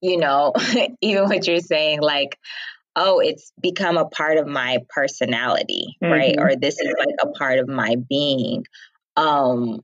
[0.00, 0.52] you know,
[1.00, 2.38] even what you're saying, like,
[2.96, 6.12] oh, it's become a part of my personality, mm-hmm.
[6.12, 6.34] right?
[6.38, 8.64] Or this is like a part of my being.
[9.16, 9.80] Um,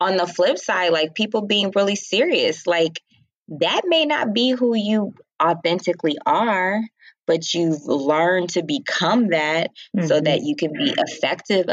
[0.00, 3.00] on the flip side, like people being really serious, like
[3.48, 6.80] that may not be who you authentically are
[7.26, 10.06] but you've learned to become that mm-hmm.
[10.06, 11.66] so that you can be effective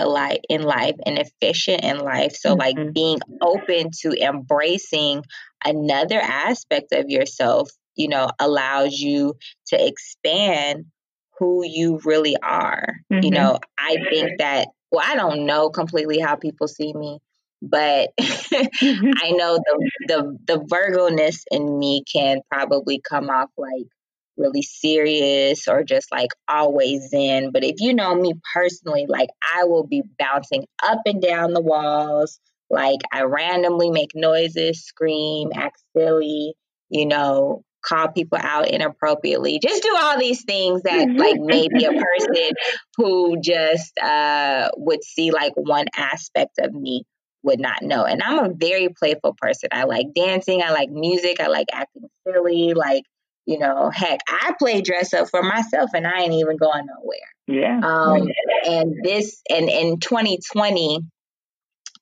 [0.49, 2.33] in life and efficient in life.
[2.35, 2.59] So, mm-hmm.
[2.59, 5.23] like being open to embracing
[5.65, 9.35] another aspect of yourself, you know, allows you
[9.67, 10.85] to expand
[11.39, 12.93] who you really are.
[13.11, 13.23] Mm-hmm.
[13.23, 17.19] You know, I think that, well, I don't know completely how people see me,
[17.61, 19.11] but mm-hmm.
[19.23, 23.87] I know the the the Virgo ness in me can probably come off like
[24.37, 27.51] really serious or just like always in.
[27.51, 31.61] But if you know me personally, like I will be bouncing up and down the
[31.61, 32.39] walls.
[32.69, 36.53] Like I randomly make noises, scream, act silly,
[36.89, 39.59] you know, call people out inappropriately.
[39.59, 41.17] Just do all these things that mm-hmm.
[41.17, 42.51] like maybe a person
[42.97, 47.03] who just uh would see like one aspect of me
[47.43, 48.03] would not know.
[48.03, 49.69] And I'm a very playful person.
[49.71, 53.03] I like dancing, I like music, I like acting silly, like
[53.47, 57.17] you know, heck, I play dress up for myself and I ain't even going nowhere.
[57.47, 57.79] Yeah.
[57.81, 58.27] Um,
[58.65, 60.99] and this, and in 2020,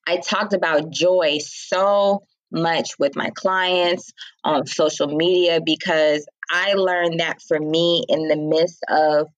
[0.08, 7.20] I talked about joy so much with my clients on social media because I learned
[7.20, 9.28] that for me in the midst of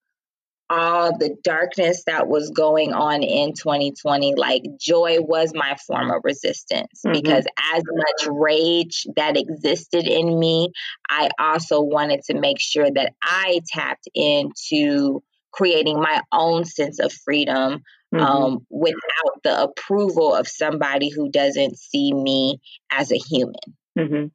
[0.70, 6.20] all the darkness that was going on in 2020, like joy was my form of
[6.24, 7.12] resistance mm-hmm.
[7.12, 10.70] because as much rage that existed in me,
[11.08, 17.12] I also wanted to make sure that I tapped into creating my own sense of
[17.12, 17.82] freedom
[18.14, 18.20] mm-hmm.
[18.20, 23.54] um, without the approval of somebody who doesn't see me as a human.
[23.98, 24.26] Mm-hmm.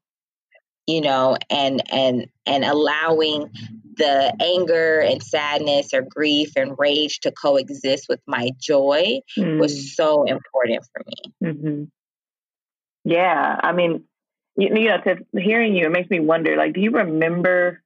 [0.86, 3.50] You know, and and and allowing
[3.96, 9.60] the anger and sadness or grief and rage to coexist with my joy mm.
[9.60, 11.52] was so important for me.
[11.52, 11.84] Mm-hmm.
[13.06, 14.06] Yeah, I mean,
[14.56, 16.56] you, you know, to hearing you, it makes me wonder.
[16.56, 17.82] Like, do you remember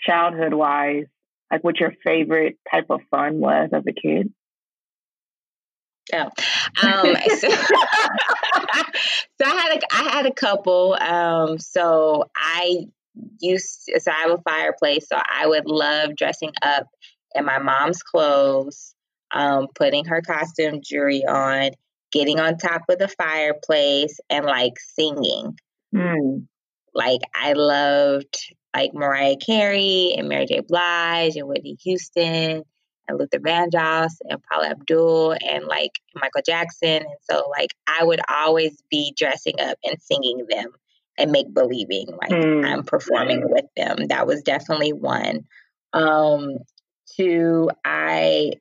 [0.00, 1.06] childhood wise,
[1.50, 4.32] like what your favorite type of fun was as a kid?
[6.12, 6.30] Oh,
[6.82, 10.94] um, so, so, I had a, I had a couple.
[10.94, 12.86] Um, so I
[13.40, 16.86] used to, so I have a fireplace, so I would love dressing up
[17.34, 18.94] in my mom's clothes,
[19.30, 21.70] um, putting her costume jewelry on,
[22.12, 25.56] getting on top of the fireplace, and like singing.
[25.94, 26.46] Mm.
[26.94, 28.36] Like I loved
[28.74, 30.60] like Mariah Carey and Mary J.
[30.60, 32.64] Blige and Whitney Houston
[33.10, 37.02] and Luther Vandross and Paula Abdul and like Michael Jackson.
[37.02, 40.70] And so like I would always be dressing up and singing them
[41.18, 42.64] and make believing like mm.
[42.64, 44.06] I'm performing with them.
[44.08, 45.44] That was definitely one.
[45.92, 46.58] Um,
[47.16, 48.52] two, I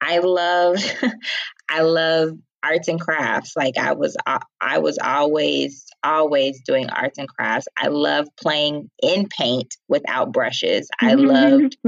[0.00, 0.96] I loved
[1.70, 2.30] I love
[2.64, 3.56] arts and crafts.
[3.56, 4.16] Like I was
[4.60, 7.68] I was always always doing arts and crafts.
[7.76, 10.88] I love playing in paint without brushes.
[11.00, 11.76] I loved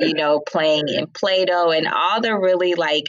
[0.00, 3.04] you know playing in Play-Doh and all the really like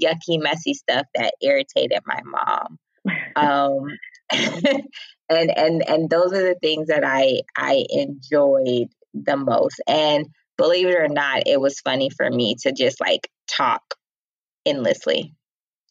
[0.00, 2.78] yucky messy stuff that irritated my mom.
[3.36, 3.88] Um
[4.32, 9.80] and and and those are the things that I I enjoyed the most.
[9.86, 13.82] And believe it or not, it was funny for me to just like talk
[14.64, 15.34] endlessly.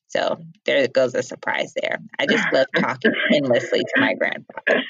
[0.08, 1.97] So there goes a surprise there.
[2.19, 4.84] I just love talking endlessly to my grandfather.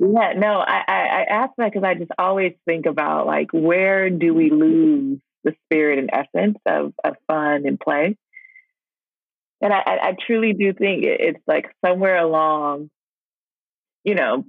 [0.00, 4.10] Yeah, no, I, I, I ask that because I just always think about like where
[4.10, 8.16] do we lose the spirit and essence of, of fun and play?
[9.60, 12.88] And I, I truly do think it's like somewhere along
[14.04, 14.44] you know,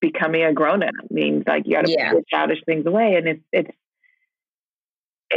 [0.00, 2.12] becoming a grown up means like you got to yeah.
[2.12, 3.14] put childish things away.
[3.16, 3.70] And it's, it's,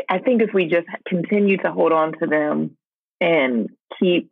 [0.10, 2.78] I think if we just continue to hold on to them
[3.21, 4.32] and keep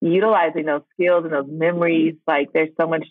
[0.00, 3.06] utilizing those skills and those memories, like there's so much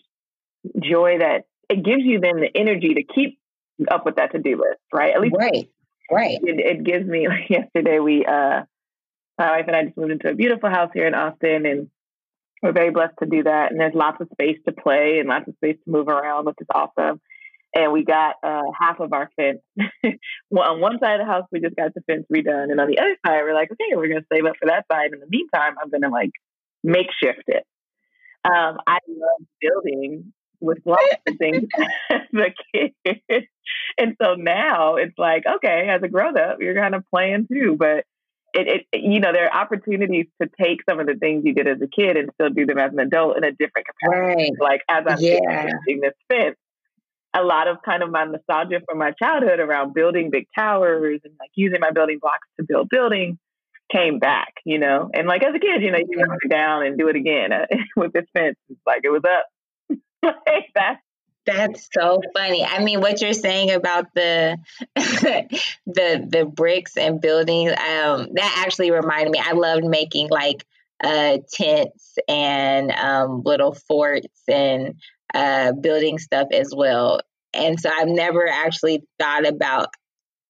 [0.78, 3.38] joy that it gives you then the energy to keep
[3.90, 5.14] up with that to do list, right?
[5.14, 5.70] At least, right,
[6.10, 6.38] right.
[6.42, 7.28] It, it gives me.
[7.28, 8.62] Like yesterday, we, uh,
[9.38, 11.88] my wife and I just moved into a beautiful house here in Austin, and
[12.62, 13.70] we're very blessed to do that.
[13.70, 16.56] And there's lots of space to play and lots of space to move around, which
[16.60, 17.20] is awesome.
[17.72, 19.60] And we got uh, half of our fence.
[20.50, 22.70] well, on one side of the house, we just got the fence redone.
[22.70, 24.86] And on the other side, we're like, okay, we're going to save up for that
[24.90, 25.12] side.
[25.12, 26.32] In the meantime, I'm going to like
[26.82, 27.64] makeshift it.
[28.44, 31.64] Um, I love building with blocks and things
[32.10, 33.46] as a kid.
[33.98, 37.76] and so now it's like, okay, as a grown up, you're kind of playing too.
[37.78, 38.04] But
[38.52, 41.68] it, it, you know, there are opportunities to take some of the things you did
[41.68, 44.50] as a kid and still do them as an adult in a different capacity.
[44.50, 44.60] Right.
[44.60, 45.66] Like as I'm yeah.
[45.86, 46.56] this fence,
[47.32, 51.32] a lot of kind of my nostalgia from my childhood around building big towers and
[51.38, 53.36] like using my building blocks to build buildings
[53.90, 55.10] came back, you know.
[55.12, 57.52] And like as a kid, you know, you can go down and do it again
[57.52, 58.56] uh, with this fence.
[58.68, 59.46] It's like it was up.
[60.46, 61.02] like that's
[61.46, 62.64] that's so funny.
[62.64, 64.58] I mean, what you're saying about the
[64.94, 69.40] the the bricks and buildings, um, that actually reminded me.
[69.42, 70.64] I loved making like
[71.02, 74.94] uh, tents and um, little forts and
[75.34, 77.20] uh, building stuff as well.
[77.52, 79.88] And so I've never actually thought about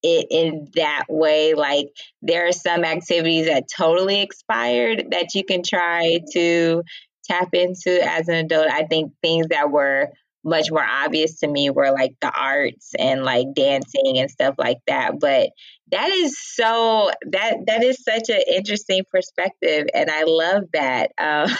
[0.02, 1.54] it in that way.
[1.54, 1.88] Like
[2.22, 6.82] there are some activities that totally expired that you can try to
[7.24, 8.70] tap into as an adult.
[8.70, 10.08] I think things that were
[10.44, 14.78] much more obvious to me were like the arts and like dancing and stuff like
[14.86, 15.50] that but
[15.90, 21.50] that is so that that is such an interesting perspective and i love that um,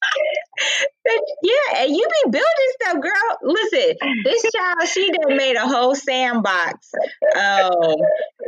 [1.42, 3.38] yeah, and you be building stuff, girl.
[3.42, 6.90] Listen, this child, she done made a whole sandbox
[7.36, 7.96] um,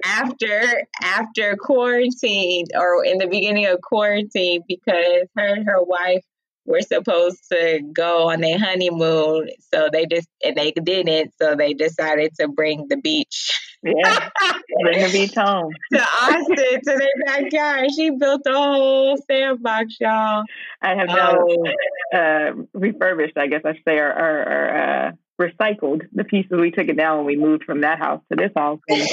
[0.04, 6.24] after after quarantine or in the beginning of quarantine because her and her wife
[6.70, 9.50] were supposed to go on their honeymoon.
[9.72, 11.35] So they just, and they didn't.
[11.40, 13.59] So they decided to bring the beach.
[13.83, 14.28] Yeah,
[14.83, 15.72] bring the beach home.
[15.92, 17.88] to Austin, to their backyard.
[17.94, 20.44] She built a whole sandbox, y'all.
[20.83, 21.66] I have now oh.
[22.14, 26.70] uh, refurbished, I guess I should say, or, or, or uh, recycled the pieces we
[26.70, 28.80] took it down when we moved from that house to this house.
[28.88, 29.09] And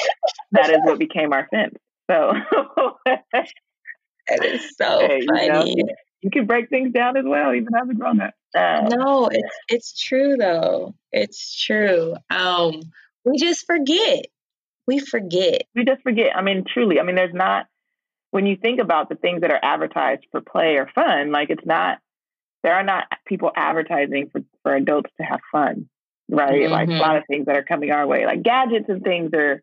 [0.52, 1.76] that is what became our fence.
[2.10, 2.34] So
[3.06, 5.76] that is so hey, funny.
[5.76, 8.34] You, know, you, you, can break things down as well, even as a grown up.
[8.56, 10.96] No, it's it's true though.
[11.12, 12.16] It's true.
[12.30, 12.82] Um,
[13.26, 14.26] we just forget.
[14.88, 15.64] We forget.
[15.76, 16.36] We just forget.
[16.36, 17.00] I mean, truly.
[17.00, 17.68] I mean, there's not
[18.32, 21.32] when you think about the things that are advertised for play or fun.
[21.32, 22.00] Like, it's not.
[22.64, 25.90] There are not people advertising for for adults to have fun,
[26.30, 26.64] right?
[26.64, 26.72] Mm-hmm.
[26.72, 29.62] Like a lot of things that are coming our way, like gadgets and things, are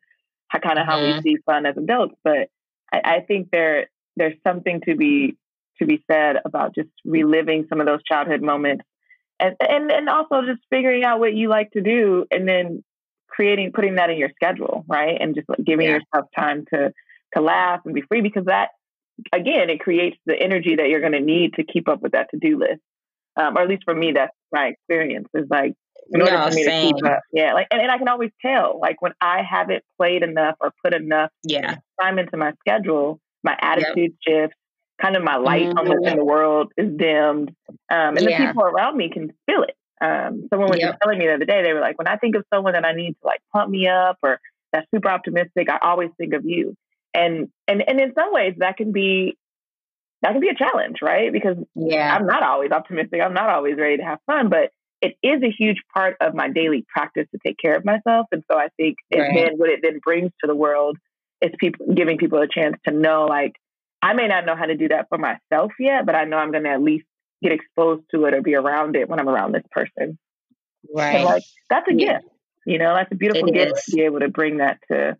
[0.61, 1.25] kind of how mm-hmm.
[1.25, 2.15] we see fun as adults.
[2.23, 2.49] But
[2.93, 5.37] I, I think there there's something to be
[5.79, 8.85] to be said about just reliving some of those childhood moments
[9.41, 12.83] and and and also just figuring out what you like to do and then
[13.29, 15.95] creating putting that in your schedule right and just giving yeah.
[15.95, 16.93] yourself time to
[17.35, 18.71] to laugh and be free because that
[19.33, 22.29] again it creates the energy that you're going to need to keep up with that
[22.31, 22.81] to-do list
[23.37, 25.75] um, or at least for me that's my experience is like
[26.13, 26.89] in order no, for me same.
[26.89, 29.83] to keep up yeah like and, and i can always tell like when i haven't
[29.97, 34.51] played enough or put enough yeah time into my schedule my attitude yep.
[34.51, 34.57] shifts
[35.01, 35.79] kind of my light mm-hmm.
[35.79, 37.55] almost in the world is dimmed.
[37.91, 38.41] Um, and yeah.
[38.41, 39.77] the people around me can feel it.
[40.01, 40.91] Um, someone was yep.
[40.91, 42.85] just telling me the other day, they were like, when I think of someone that
[42.85, 44.39] I need to like pump me up or
[44.73, 46.75] that's super optimistic, I always think of you.
[47.15, 49.37] And and and in some ways that can be
[50.23, 51.33] that can be a challenge, right?
[51.33, 52.15] Because yeah.
[52.15, 53.21] I'm not always optimistic.
[53.21, 56.49] I'm not always ready to have fun, but it is a huge part of my
[56.49, 58.27] daily practice to take care of myself.
[58.33, 59.31] And so I think right.
[59.35, 60.97] then what it then brings to the world
[61.43, 63.53] is people giving people a chance to know like
[64.05, 66.53] I may not know how to do that for myself yet, but I know I'm
[66.53, 67.07] going to at least
[67.43, 70.19] get exposed to it or be around it when I'm around this person.
[70.95, 71.17] Right.
[71.17, 72.19] And like that's a yeah.
[72.19, 72.27] gift.
[72.67, 73.85] You know, that's a beautiful it gift is.
[73.87, 75.17] to be able to bring that to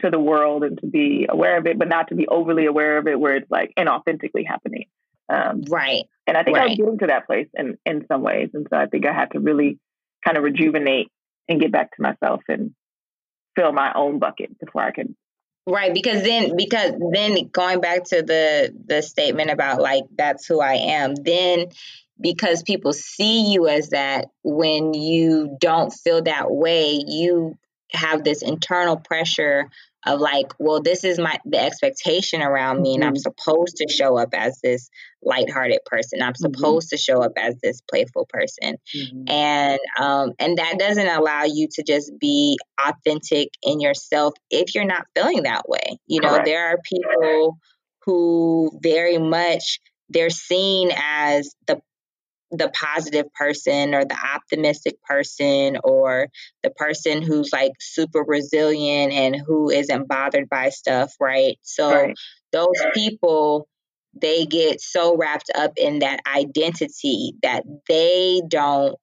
[0.00, 2.98] to the world and to be aware of it, but not to be overly aware
[2.98, 4.86] of it where it's like inauthentically happening.
[5.28, 6.04] Um, right.
[6.26, 6.64] And I think right.
[6.64, 9.12] I was getting to that place in in some ways, and so I think I
[9.12, 9.80] had to really
[10.24, 11.08] kind of rejuvenate
[11.48, 12.74] and get back to myself and
[13.56, 15.14] fill my own bucket before I could
[15.66, 20.60] Right, because then because then going back to the the statement about like that's who
[20.60, 21.68] I am, then
[22.20, 27.56] because people see you as that when you don't feel that way, you
[27.92, 29.70] have this internal pressure
[30.06, 33.02] of like, well, this is my the expectation around me, mm-hmm.
[33.02, 33.34] and I'm mm-hmm.
[33.44, 34.88] supposed to show up as this
[35.22, 36.22] lighthearted person.
[36.22, 36.54] I'm mm-hmm.
[36.54, 36.96] supposed mm-hmm.
[36.96, 39.30] to show up as this playful person, mm-hmm.
[39.30, 44.84] and um, and that doesn't allow you to just be authentic in yourself if you're
[44.84, 45.98] not feeling that way.
[46.06, 46.46] You know, Correct.
[46.46, 47.58] there are people
[48.04, 51.80] who very much they're seen as the
[52.56, 56.28] the positive person or the optimistic person or
[56.62, 61.58] the person who's like super resilient and who isn't bothered by stuff, right?
[61.62, 62.14] So right.
[62.52, 63.68] those people
[64.20, 68.96] they get so wrapped up in that identity that they don't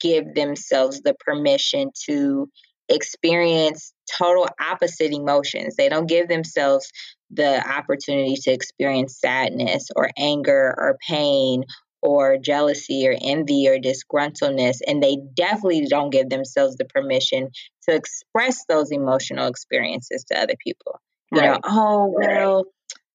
[0.00, 2.48] give themselves the permission to
[2.88, 5.74] experience total opposite emotions.
[5.74, 6.90] They don't give themselves
[7.30, 11.64] the opportunity to experience sadness or anger or pain
[12.06, 14.78] or jealousy or envy or disgruntledness.
[14.86, 17.50] And they definitely don't give themselves the permission
[17.88, 21.00] to express those emotional experiences to other people.
[21.32, 21.50] You right.
[21.50, 22.64] know, oh, well,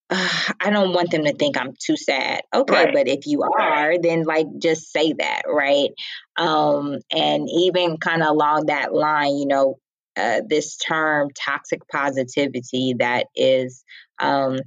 [0.10, 2.42] uh, I don't want them to think I'm too sad.
[2.54, 2.94] Okay, right.
[2.94, 5.92] but if you are, then like just say that, right?
[6.38, 9.80] Um, and even kind of along that line, you know,
[10.18, 13.86] uh, this term toxic positivity that is
[14.20, 14.60] um,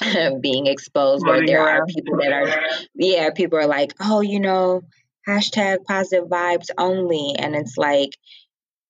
[0.40, 2.54] being exposed where there are people that are
[2.94, 4.82] yeah people are like oh you know
[5.26, 8.10] hashtag positive vibes only and it's like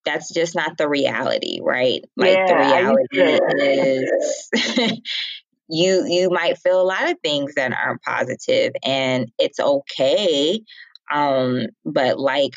[0.06, 2.02] that's just not the reality right?
[2.16, 4.10] Like yeah, the reality
[4.62, 5.00] is
[5.68, 10.60] you you might feel a lot of things that aren't positive and it's okay
[11.12, 12.52] um but like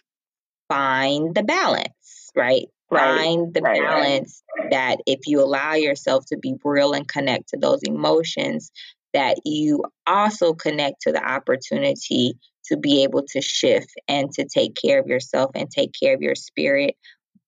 [0.68, 6.56] find the balance right Find the right, balance that if you allow yourself to be
[6.64, 8.72] real and connect to those emotions,
[9.14, 12.34] that you also connect to the opportunity
[12.66, 16.22] to be able to shift and to take care of yourself and take care of
[16.22, 16.96] your spirit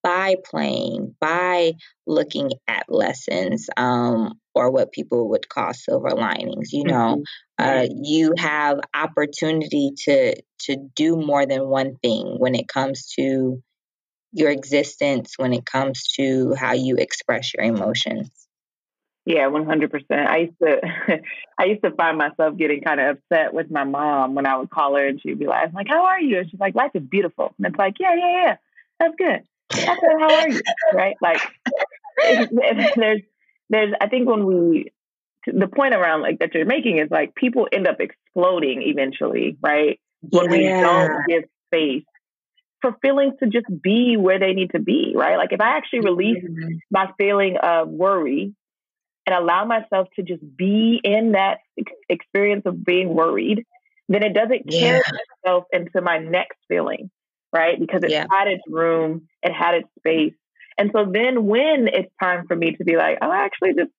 [0.03, 1.73] by playing, by
[2.07, 6.73] looking at lessons, um, or what people would call silver linings.
[6.73, 7.23] You know,
[7.59, 7.63] mm-hmm.
[7.63, 13.61] uh, you have opportunity to to do more than one thing when it comes to
[14.33, 18.29] your existence when it comes to how you express your emotions.
[19.25, 20.27] Yeah, one hundred percent.
[20.27, 21.21] I used to,
[21.59, 24.71] I used to find myself getting kind of upset with my mom when I would
[24.71, 26.91] call her and she'd be like, "I'm like, how are you?" And she's like, "Life
[26.95, 28.55] is beautiful." And it's like, "Yeah, yeah, yeah,
[28.99, 30.61] that's good." I said, "How are you?"
[30.93, 31.15] Right?
[31.21, 31.41] Like,
[32.95, 33.21] there's,
[33.69, 33.93] there's.
[34.01, 34.91] I think when we,
[35.45, 39.99] the point around like that you're making is like people end up exploding eventually, right?
[40.21, 40.51] When yeah.
[40.51, 42.05] we don't give space
[42.81, 45.37] for feelings to just be where they need to be, right?
[45.37, 46.43] Like if I actually release
[46.89, 48.53] my feeling of worry
[49.25, 51.59] and allow myself to just be in that
[52.09, 53.65] experience of being worried,
[54.09, 55.17] then it doesn't carry yeah.
[55.43, 57.09] itself into my next feeling,
[57.53, 57.79] right?
[57.79, 58.25] Because it yeah.
[58.29, 60.33] had its room, it had its space.
[60.77, 63.91] And so then when it's time for me to be like, oh, actually just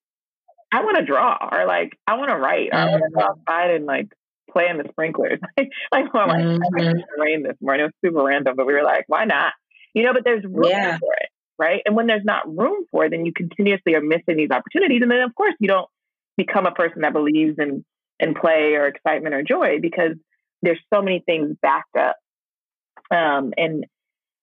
[0.72, 2.88] I want to draw or like I want to write or mm-hmm.
[2.88, 4.08] I want to go outside and like
[4.52, 5.40] play in the sprinklers.
[5.56, 6.62] like, well, mm-hmm.
[6.76, 7.84] like rain this morning.
[7.84, 9.52] It was super random, but we were like, why not?
[9.94, 10.98] You know, but there's room yeah.
[10.98, 11.28] for it,
[11.58, 11.82] right?
[11.84, 15.02] And when there's not room for it, then you continuously are missing these opportunities.
[15.02, 15.88] And then of course you don't
[16.36, 17.84] become a person that believes in
[18.18, 20.16] in play or excitement or joy because
[20.62, 22.16] there's so many things backed up.
[23.10, 23.84] Um, and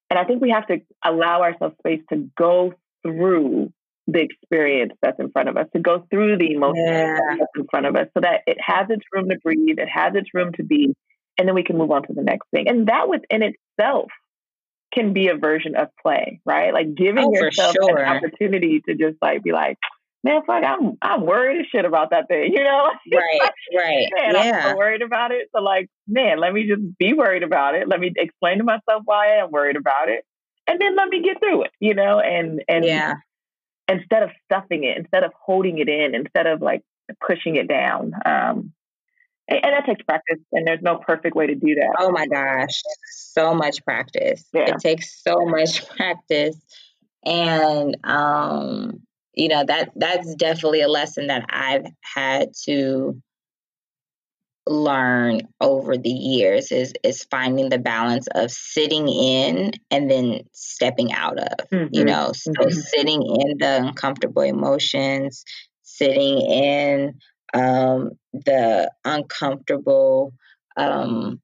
[0.10, 3.72] and I think we have to allow ourselves space to go through
[4.12, 7.20] the experience that's in front of us, to go through the emotion yeah.
[7.38, 10.14] that's in front of us so that it has its room to breathe, it has
[10.16, 10.96] its room to be,
[11.38, 12.68] and then we can move on to the next thing.
[12.68, 14.10] And that within itself
[14.94, 16.74] can be a version of play, right?
[16.74, 17.98] Like giving oh, yourself sure.
[17.98, 19.78] an opportunity to just like be like,
[20.24, 22.90] man, fuck, I'm I'm worried as shit about that thing, you know?
[23.14, 24.08] Right, right.
[24.18, 24.52] Man, yeah.
[24.56, 25.50] I'm so worried about it.
[25.56, 27.88] So like, man, let me just be worried about it.
[27.88, 30.26] Let me explain to myself why I am worried about it.
[30.68, 33.16] And then let me get through it, you know, and and yeah
[33.90, 36.82] instead of stuffing it, instead of holding it in, instead of like
[37.26, 38.14] pushing it down.
[38.26, 38.74] Um,
[39.48, 41.96] and, and that takes practice, and there's no perfect way to do that.
[42.00, 42.82] Oh my gosh,
[43.12, 44.46] so much practice.
[44.54, 44.70] Yeah.
[44.70, 46.58] It takes so much practice,
[47.26, 49.02] and um,
[49.34, 51.86] you know that that's definitely a lesson that I've
[52.16, 53.22] had to
[54.68, 61.12] learn over the years is is finding the balance of sitting in and then stepping
[61.12, 61.88] out of mm-hmm.
[61.92, 62.70] you know so mm-hmm.
[62.70, 65.44] sitting in the uncomfortable emotions
[65.82, 67.16] sitting in
[67.54, 70.34] um, the uncomfortable
[70.78, 71.42] um,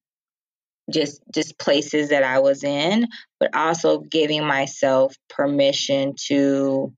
[0.91, 3.07] just just places that I was in
[3.39, 6.93] but also giving myself permission to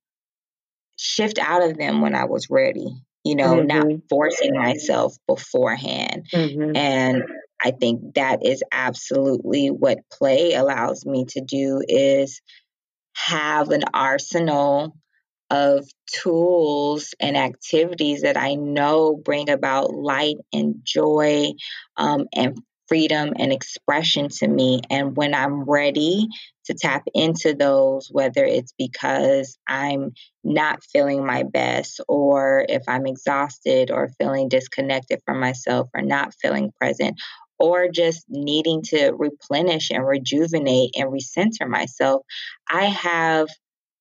[0.98, 2.90] shift out of them when I was ready
[3.28, 3.68] you know, mm-hmm.
[3.68, 6.28] not forcing myself beforehand.
[6.34, 6.76] Mm-hmm.
[6.76, 7.24] And
[7.64, 12.42] I think that is absolutely what play allows me to do is
[13.16, 14.96] have an arsenal
[15.50, 21.52] of tools and activities that I know bring about light and joy
[21.96, 22.58] um, and
[22.88, 24.82] freedom and expression to me.
[24.90, 26.28] And when I'm ready
[26.66, 30.12] to tap into those, whether it's because I'm
[30.44, 36.34] not feeling my best, or if I'm exhausted, or feeling disconnected from myself, or not
[36.42, 37.20] feeling present,
[37.60, 42.24] or just needing to replenish and rejuvenate and recenter myself,
[42.70, 43.48] I have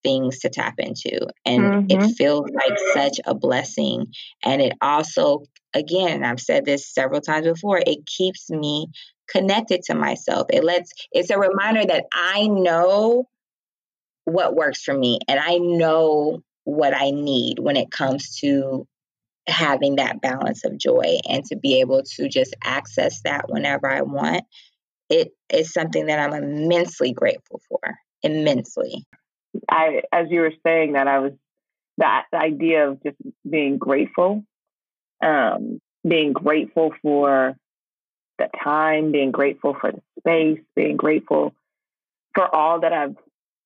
[0.06, 1.26] things to tap into.
[1.44, 2.00] And mm-hmm.
[2.00, 4.06] it feels like such a blessing.
[4.44, 5.42] And it also,
[5.74, 8.86] again, I've said this several times before, it keeps me
[9.28, 10.46] connected to myself.
[10.50, 13.28] It lets, it's a reminder that I know
[14.26, 18.86] what works for me and I know what I need when it comes to
[19.48, 24.02] having that balance of joy and to be able to just access that whenever I
[24.02, 24.44] want.
[25.08, 27.80] It is something that I'm immensely grateful for,
[28.22, 29.04] immensely.
[29.68, 31.32] I, as you were saying that, I was
[31.98, 33.16] that idea of just
[33.48, 34.44] being grateful,
[35.22, 37.56] um, being grateful for
[38.38, 41.54] the time, being grateful for the space, being grateful
[42.34, 43.16] for all that I've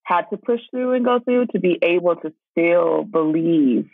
[0.05, 3.89] had to push through and go through to be able to still believe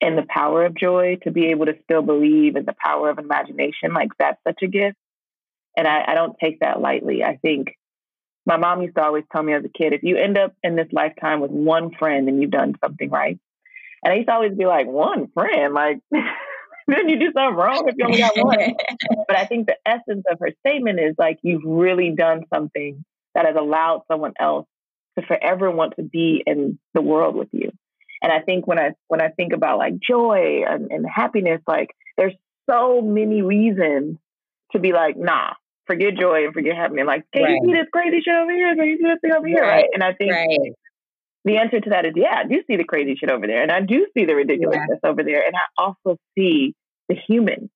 [0.00, 3.18] in the power of joy, to be able to still believe in the power of
[3.18, 3.92] imagination.
[3.94, 4.96] Like that's such a gift.
[5.76, 7.22] And I, I don't take that lightly.
[7.22, 7.76] I think
[8.46, 10.76] my mom used to always tell me as a kid, if you end up in
[10.76, 13.38] this lifetime with one friend, then you've done something right.
[14.04, 17.84] And I used to always be like, one friend, like, then you do something wrong
[17.86, 18.74] if you only got one.
[19.28, 23.46] but I think the essence of her statement is like, you've really done something that
[23.46, 24.66] has allowed someone else
[25.18, 27.70] to forever want to be in the world with you.
[28.22, 31.90] And I think when I when I think about like joy and, and happiness, like
[32.16, 32.34] there's
[32.70, 34.16] so many reasons
[34.72, 35.54] to be like, nah,
[35.86, 37.06] forget joy and forget happiness.
[37.06, 37.52] Like, can right.
[37.52, 38.74] you see this crazy shit over here?
[38.74, 39.62] Can you see this thing over here?
[39.62, 39.82] Right.
[39.82, 39.86] right?
[39.92, 40.72] And I think right.
[41.44, 43.62] the answer to that is, yeah, I do see the crazy shit over there.
[43.62, 45.10] And I do see the ridiculousness yeah.
[45.10, 45.44] over there.
[45.44, 46.74] And I also see
[47.08, 47.70] the human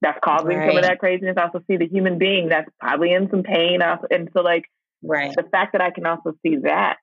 [0.00, 1.36] that's causing some of that craziness.
[1.38, 3.80] I also see the human being that's probably in some pain.
[3.82, 4.64] And so, like,
[5.02, 5.34] right.
[5.34, 6.96] the fact that I can also see that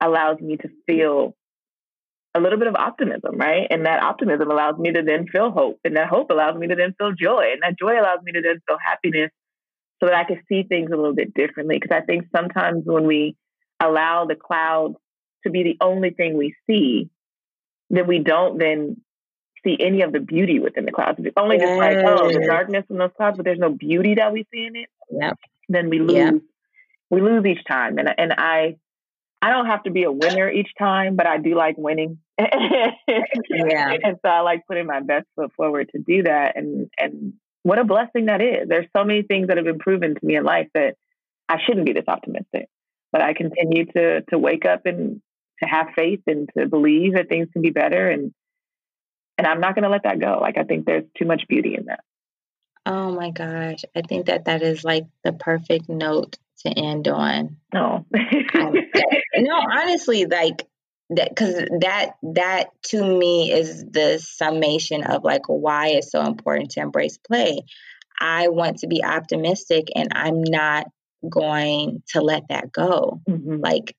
[0.00, 1.34] allows me to feel
[2.34, 3.66] a little bit of optimism, right?
[3.70, 5.78] And that optimism allows me to then feel hope.
[5.84, 7.50] And that hope allows me to then feel joy.
[7.52, 9.30] And that joy allows me to then feel happiness
[10.00, 11.78] so that I could see things a little bit differently.
[11.78, 13.36] Because I think sometimes when we
[13.78, 14.96] allow the clouds
[15.44, 17.10] to be the only thing we see,
[17.90, 18.96] then we don't then
[19.64, 21.18] see any of the beauty within the clouds.
[21.22, 24.32] It's only just like, oh, the darkness in those clouds, but there's no beauty that
[24.32, 24.88] we see in it.
[25.10, 25.38] Yep.
[25.68, 26.34] Then we lose yep.
[27.10, 28.76] we lose each time, and and I
[29.42, 32.18] I don't have to be a winner each time, but I do like winning.
[32.38, 32.92] yeah.
[33.08, 36.56] And so I like putting my best foot forward to do that.
[36.56, 38.68] And and what a blessing that is.
[38.68, 40.94] There's so many things that have been proven to me in life that
[41.48, 42.68] I shouldn't be this optimistic.
[43.12, 45.20] But I continue to to wake up and
[45.62, 48.32] to have faith and to believe that things can be better and
[49.36, 50.38] and I'm not going to let that go.
[50.40, 52.00] Like I think there's too much beauty in that.
[52.86, 53.84] Oh my gosh.
[53.96, 57.56] I think that that is like the perfect note to end on.
[57.72, 58.04] No.
[58.54, 58.74] um,
[59.36, 60.66] no, honestly, like
[61.10, 66.72] that because that that to me is the summation of like why it's so important
[66.72, 67.60] to embrace play.
[68.18, 70.86] I want to be optimistic and I'm not
[71.28, 73.20] going to let that go.
[73.28, 73.60] Mm-hmm.
[73.60, 73.96] Like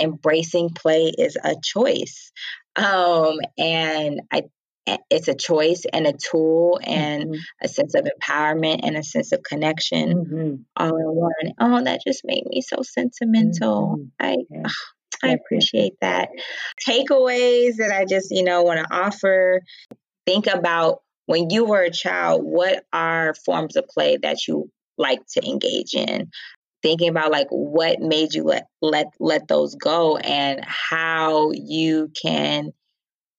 [0.00, 2.32] embracing play is a choice.
[2.76, 4.44] Um, and I
[5.10, 7.40] it's a choice and a tool and mm-hmm.
[7.60, 10.54] a sense of empowerment and a sense of connection mm-hmm.
[10.76, 11.54] all in one.
[11.58, 13.98] Oh, that just made me so sentimental.
[13.98, 14.04] Mm-hmm.
[14.20, 14.70] I oh,
[15.22, 16.28] I appreciate that.
[16.86, 19.60] Takeaways that I just, you know, want to offer.
[20.26, 25.20] Think about when you were a child, what are forms of play that you like
[25.32, 26.30] to engage in?
[26.82, 32.72] Thinking about like what made you let let let those go and how you can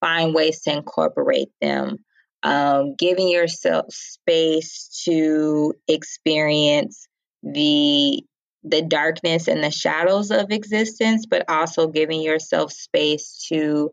[0.01, 1.97] find ways to incorporate them.
[2.43, 7.07] Um, giving yourself space to experience
[7.41, 8.23] the
[8.63, 13.91] the darkness and the shadows of existence, but also giving yourself space to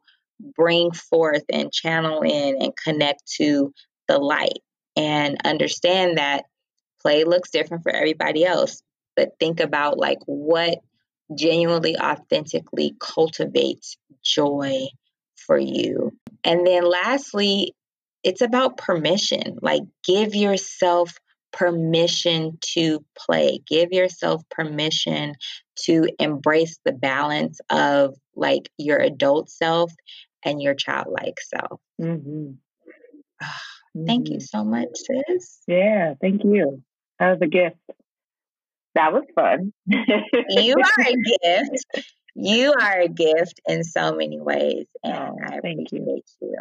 [0.56, 3.72] bring forth and channel in and connect to
[4.08, 4.58] the light
[4.96, 6.44] and understand that
[7.00, 8.82] play looks different for everybody else.
[9.16, 10.78] But think about like what
[11.36, 14.86] genuinely, authentically cultivates joy
[15.36, 16.12] for you.
[16.42, 17.74] And then lastly,
[18.22, 19.58] it's about permission.
[19.60, 21.14] Like give yourself
[21.54, 23.60] permission to play.
[23.66, 25.34] Give yourself permission
[25.84, 29.92] to embrace the balance of like your adult self
[30.44, 31.80] and your childlike self.
[32.00, 32.52] Mm-hmm.
[34.06, 34.40] Thank you mm-hmm.
[34.40, 35.60] so much, sis.
[35.68, 36.82] Yeah, thank you.
[37.20, 37.76] That was a gift.
[38.96, 39.72] That was fun.
[39.86, 41.86] you are a gift.
[42.36, 46.20] You are a gift in so many ways, and oh, I appreciate you.
[46.40, 46.56] you.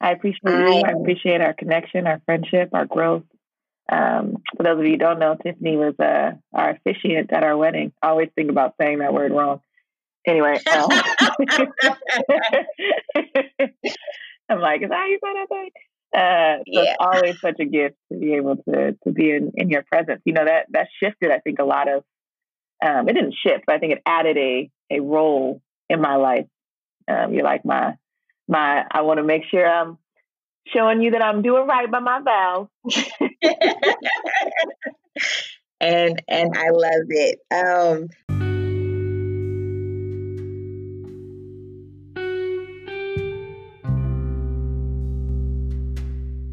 [0.00, 0.82] I appreciate I, you.
[0.86, 3.24] I appreciate our connection, our friendship, our growth.
[3.90, 7.56] Um, for those of you who don't know, Tiffany was uh, our officiant at our
[7.56, 7.92] wedding.
[8.02, 9.60] I always think about saying that word wrong.
[10.26, 10.90] Anyway, um,
[14.50, 15.70] I'm like, is that how you say that thing?
[16.14, 16.82] Uh, so yeah.
[16.82, 20.20] it's always such a gift to be able to to be in, in your presence.
[20.24, 22.04] You know that that shifted, I think, a lot of.
[22.84, 26.46] Um, it didn't shift, but I think it added a a role in my life.
[27.08, 27.94] Um, you're like my
[28.48, 28.84] my.
[28.90, 29.98] I want to make sure I'm
[30.72, 32.68] showing you that I'm doing right by my vows.
[35.80, 37.38] and and I love it.
[37.52, 38.08] Um,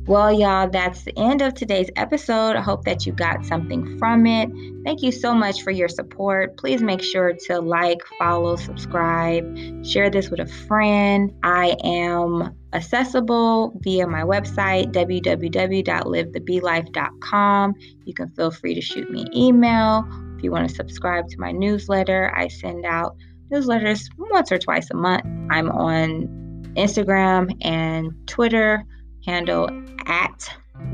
[0.07, 2.55] Well, y'all, that's the end of today's episode.
[2.55, 4.51] I hope that you got something from it.
[4.83, 6.57] Thank you so much for your support.
[6.57, 11.33] Please make sure to like, follow, subscribe, share this with a friend.
[11.41, 17.73] I am accessible via my website, www.livethebelife.com.
[18.05, 20.07] You can feel free to shoot me an email.
[20.37, 23.17] If you want to subscribe to my newsletter, I send out
[23.51, 25.25] newsletters once or twice a month.
[25.49, 26.27] I'm on
[26.75, 28.85] Instagram and Twitter
[29.25, 29.67] handle
[30.07, 30.49] at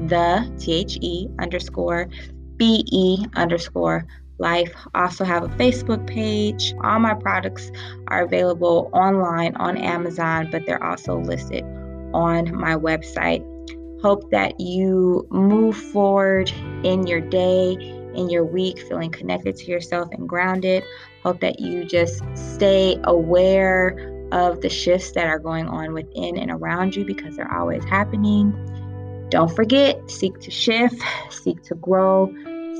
[0.07, 2.07] the T-H-E underscore
[2.57, 4.05] B-E underscore
[4.37, 4.73] life.
[4.93, 6.73] Also have a Facebook page.
[6.83, 7.71] All my products
[8.07, 11.63] are available online on Amazon, but they're also listed
[12.13, 13.45] on my website.
[14.01, 16.51] Hope that you move forward
[16.83, 17.73] in your day,
[18.15, 20.83] in your week, feeling connected to yourself and grounded.
[21.23, 26.49] Hope that you just stay aware of the shifts that are going on within and
[26.51, 28.70] around you because they're always happening.
[29.31, 32.31] Don't forget, seek to shift, seek to grow,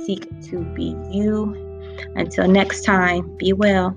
[0.06, 1.56] seek to be you.
[2.16, 3.96] Until next time, be well.